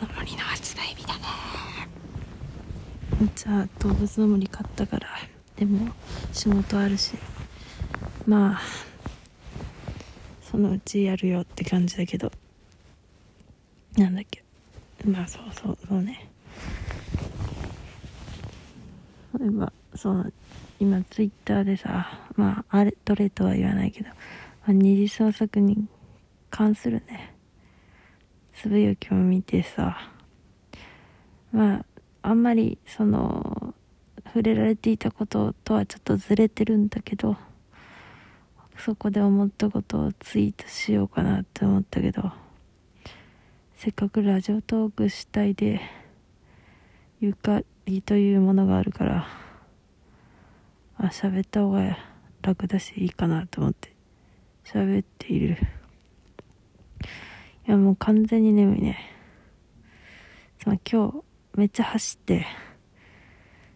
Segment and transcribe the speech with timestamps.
[0.00, 1.22] の森の発売日だね。
[3.34, 5.08] じゃあ動物の森買ったから
[5.56, 5.92] でも
[6.32, 7.12] 仕事あるし。
[8.26, 8.60] まあ
[10.42, 12.30] そのうちやるよって感じだけど。
[13.96, 14.42] なんだっけ。
[15.04, 16.28] まあそうそうそうね。
[19.38, 20.32] 例えばそう
[20.78, 24.14] 今ツイッターでさまああれどれとは言わないけど、ま
[24.68, 25.86] あ、二次創作に
[26.50, 27.31] 関するね。
[28.54, 29.98] つぶやきを見てさ
[31.52, 31.84] まあ
[32.22, 33.74] あんまりその
[34.26, 37.36] 触れられていたこととはちょっとずれてるんだけど
[38.78, 42.32] そこで思ったことをツイートしようかなって思ったけど
[43.74, 45.80] せっかくラジオトーク主体で
[47.20, 49.26] ゆかりというものがあるから
[50.98, 51.98] あ喋った方が
[52.42, 53.92] 楽だしいいかなと思って
[54.64, 55.81] 喋っている。
[57.66, 58.98] いやもう完全に眠いね。
[60.62, 62.46] その今日めっちゃ走って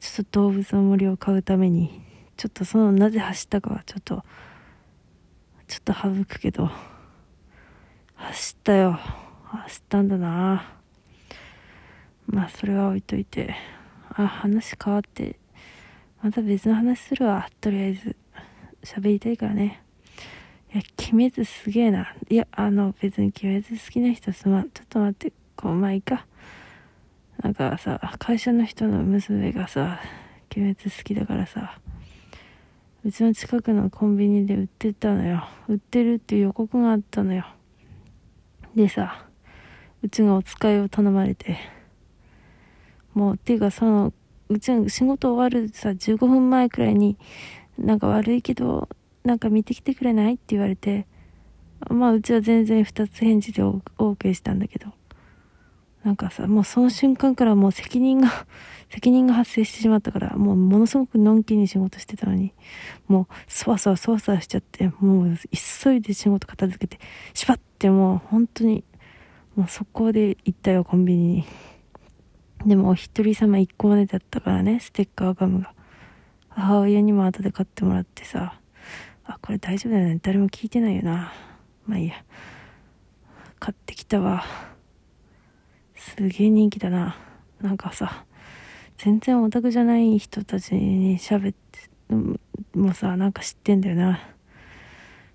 [0.00, 2.02] ちょっと動物の森を買うために
[2.36, 4.24] ちょっとそのなぜ走ったかはちょっと
[5.66, 6.70] ちょっと省くけど
[8.14, 8.98] 走ったよ。
[9.44, 10.74] 走ったんだな。
[12.26, 13.54] まあそれは置いといて
[14.10, 15.38] あ話変わって
[16.22, 17.48] また別の話するわ。
[17.60, 18.16] とりあえず
[18.82, 19.82] 喋りたいからね。
[20.74, 22.14] いや鬼滅すげえな。
[22.28, 24.70] いやあの別に鬼滅好きな人すまん。
[24.70, 25.32] ちょっと待って。
[25.56, 26.26] こうまあいいか。
[27.42, 30.00] なんかさ会社の人の娘がさ
[30.54, 31.78] 鬼滅好きだからさ
[33.04, 35.48] うちの近くのコンビニで売ってたのよ。
[35.68, 37.46] 売ってるっていう予告があったのよ。
[38.74, 39.26] でさ
[40.02, 41.58] うちがお使いを頼まれて
[43.14, 44.12] もうっていうかその
[44.48, 47.16] うちの仕事終わるさ15分前くらいに
[47.78, 48.88] なんか悪いけど
[49.24, 50.34] なんか見てきてくれない？
[50.34, 51.06] って言われて
[51.90, 54.92] まあうちは全然2つ返事で OK したんだけど。
[56.04, 58.46] なんかさもうその瞬間からもう責任が
[58.88, 62.54] 責任が発生してしまったからもうものすごくのんきに仕事してたのに
[63.08, 65.36] もうそわそわそわそわしちゃってもう
[65.82, 67.04] 急いで仕事片付けて
[67.34, 68.84] しばってもう本当に
[69.54, 71.44] もう速攻で行ったよコンビニに。
[72.64, 75.74] でもお一人様1個までだったからねステッカーガムが。
[76.48, 78.57] 母親にも後で買ってもらってさ。
[79.28, 80.18] あこれ大丈夫だよね。
[80.22, 81.32] 誰も聞いてないよな。
[81.86, 82.14] まあいいや。
[83.60, 84.44] 買ってきたわ。
[85.94, 87.16] すげえ人気だな。
[87.60, 88.24] なんかさ
[88.96, 92.14] 全然オタクじゃない人たちに喋って
[92.74, 94.18] もさなんか知ってんだよな。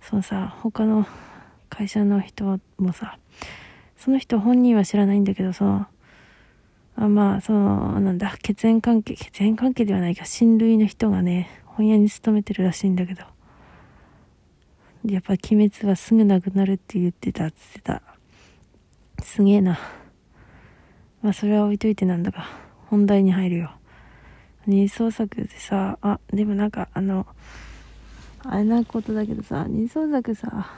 [0.00, 1.04] そのさ他の
[1.68, 3.18] 会社の人もさ
[3.96, 5.86] その人本人は知らないんだけどその
[6.94, 13.24] あまあそのなんだ血縁関係血縁関係ではないか親類の人がね本屋に勤めてるらしいんだけど。
[15.04, 18.02] やっぱ鬼滅はすぐなくなるって言ってたっつってた。
[19.22, 19.78] すげえな。
[21.22, 22.46] まあそれは置いといてなんだか
[22.86, 23.72] 本題に入るよ。
[24.66, 27.26] 二創作でさあでもなんかあの
[28.44, 30.70] あれなことだけどさ二創作さ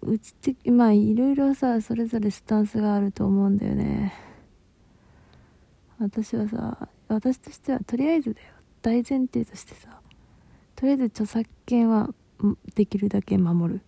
[0.00, 4.14] うちってまあいろいろさそれぞれスタンスがあると思うんだよね。
[5.98, 8.46] 私はさ私としてはとりあえずだよ。
[8.80, 10.01] 大前提としてさ
[10.76, 12.10] とりあえず著作権は
[12.74, 13.80] できるだけ守る、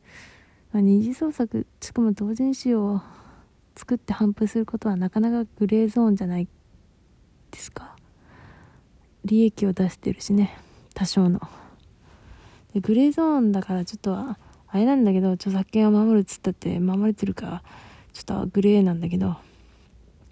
[0.72, 3.00] まあ、二次創作しかも同人誌を
[3.76, 6.48] 作って反布することはなかなかグレーゾーンじゃない
[7.50, 7.96] ですか。
[9.24, 10.56] 利益を出してるしね
[10.94, 11.40] 多少の。
[12.74, 14.36] でグレーゾーンだからちょっとあ
[14.74, 17.62] れなんだけど著作権を守るっつったって守れてるから
[18.12, 19.36] ちょっとグレーなんだけど。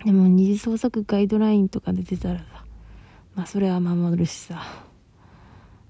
[0.04, 2.44] でも二次創作ガイドラインとかで出たらさ
[3.36, 4.91] まあそれは守るしさ。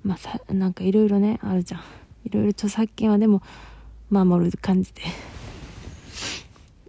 [0.04, 1.80] まあさなんかいろいろねあるじゃん。
[2.24, 3.42] いろいろ著作権はでも
[4.10, 5.02] 守る感じで。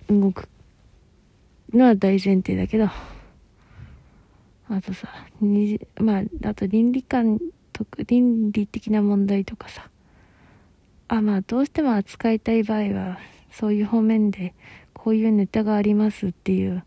[0.09, 0.47] 動く
[1.73, 2.89] のは大前提だけど。
[4.69, 5.07] あとさ
[5.41, 7.39] にまああと倫理観
[7.71, 9.89] と倫理的な問題とかさ。
[11.07, 13.19] あまあどうしても扱いたい場合は
[13.51, 14.55] そういう方面で
[14.93, 16.83] こういうネタがありますっていう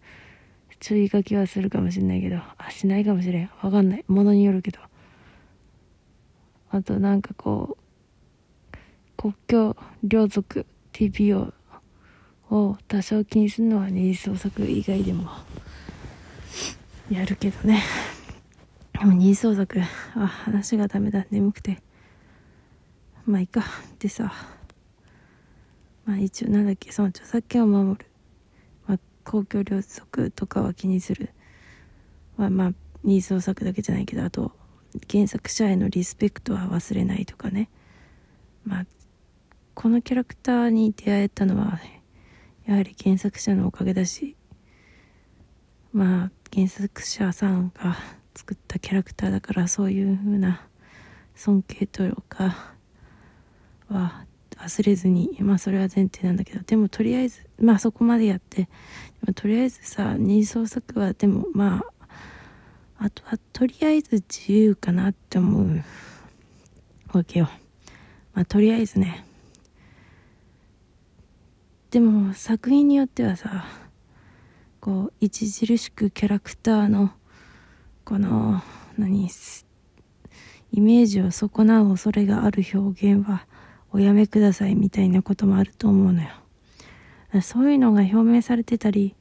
[0.80, 3.50] 注意書きはするかもしれないけどあしないかもしれん。
[3.62, 4.04] わかんない。
[4.08, 4.80] ものによるけど。
[6.76, 8.76] あとなんかこう
[9.16, 11.52] 国境領属 TPO
[12.50, 15.28] を多少気にするのは二次創作以外でも
[17.10, 17.82] やるけどね。
[18.92, 19.80] でも二次創作
[20.14, 21.26] あ話がダメだ。
[21.30, 21.82] 眠くて。
[23.24, 23.64] まあいいか。
[23.98, 24.32] でさ
[26.04, 28.06] まあ一応なんだっけその著作権を守る、
[28.86, 31.30] まあ、公共領属とかは気にする。
[32.36, 34.52] まあまあ二次創作だけじゃないけどあと
[35.10, 37.68] 原作者へのリスペクトは忘れないとかね。
[38.64, 38.86] まあ
[39.74, 41.78] このキャラクターに出会えたのは
[42.64, 44.36] やはり原作者のおかげだし
[45.92, 47.96] まあ原作者さんが
[48.34, 50.66] 作ったキャラクターだからそういう風な
[51.34, 52.74] 尊敬というか
[53.88, 54.24] は
[54.56, 58.68] 忘れずにまあそれは前提なんだけどでもとりあえずまあそこまでやって
[59.34, 61.92] とりあえずさ二次創作はでもまあ
[62.98, 65.84] あとはとりあえず自由かなって思う
[67.12, 67.48] わけよ
[68.34, 69.24] まあとりあえずね
[71.90, 73.64] でも作品によってはさ
[74.80, 77.10] こう著しくキャラクターの
[78.04, 78.62] この
[78.98, 79.28] 何
[80.72, 83.46] イメージを損なう恐れがある表現は
[83.92, 86.28] おやめくださいみたいなこともあると思うのよ。
[87.42, 89.14] そういうのが表明されてたり、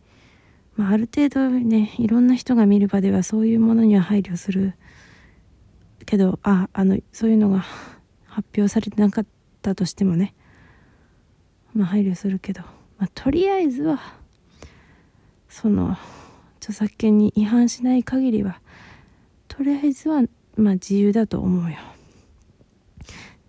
[0.75, 4.75] まあ、ある程度ね、いろんな人が見る場ではそういうものには配慮する。
[6.06, 7.66] けど、あ、あの、そういうのが
[8.25, 9.25] 発表されてなかっ
[9.62, 10.36] たとしてもね、
[11.74, 12.62] まあ配慮するけど、
[12.98, 14.00] まあとりあえずは、
[15.48, 15.98] その、
[16.57, 18.60] 著作権に違反しない限りは、
[19.48, 20.24] とりあえずは、
[20.57, 21.77] まあ自由だと思うよ。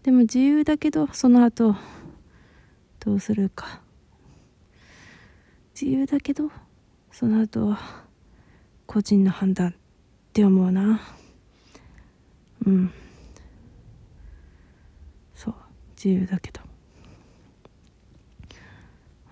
[0.06, 1.74] でも自由だけどその後
[3.00, 3.80] どうするか。
[5.74, 6.52] 自由だけど
[7.18, 7.78] その後は
[8.84, 9.72] 個人の判断っ
[10.34, 11.00] て思うな。
[12.66, 12.92] うん。
[15.34, 15.54] そう。
[15.96, 16.60] 自由だけど。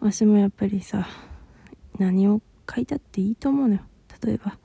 [0.00, 1.06] 私もやっぱりさ
[1.98, 2.40] 何を
[2.74, 3.80] 書いたっていいと思うのよ。
[4.24, 4.56] 例えば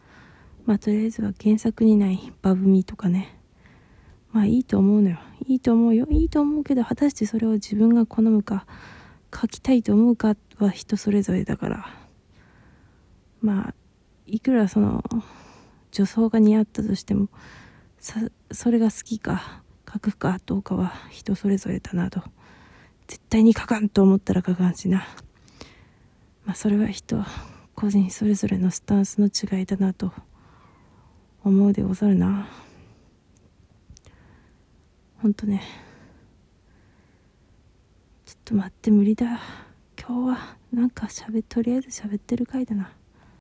[0.66, 3.38] まあとりあえずは原作にないバブミとかね。
[4.32, 5.20] まあいいと思うのよ。
[5.46, 6.08] いいと思うよ。
[6.10, 8.66] いいと思うけど果たしてそれを自分が好むか
[9.38, 11.99] 書きたいと思うかは人それぞれだから。
[13.42, 13.74] まあ
[14.26, 15.04] いくらその
[15.92, 17.30] 女装が似合ったとしても
[18.52, 22.22] それが好きか書くかどうかは人それぞれだなと
[23.08, 25.08] 絶対に書かんと思ったら書かんしな。
[26.46, 27.26] まあそれは人
[27.76, 30.14] 個人それぞれのスタンスの違いだなと
[31.44, 32.48] 思うでござるな。
[35.22, 35.64] ほんとね
[38.26, 39.40] ちょっと待って無理だ。
[40.00, 42.92] 今日はなんかしゃべとりあえず喋ってる回だな。